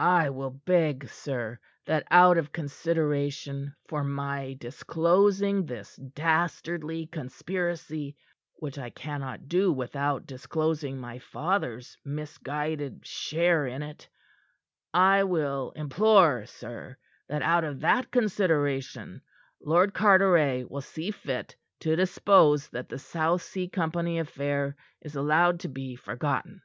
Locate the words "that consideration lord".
17.78-19.94